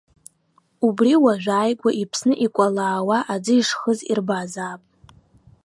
Убри, 0.87 1.13
уажәааигәа, 1.23 1.89
иԥсны 2.01 2.33
икәлаауа 2.45 3.17
аӡы 3.33 3.53
ишхыз 3.59 3.99
ирбазаап. 4.11 4.81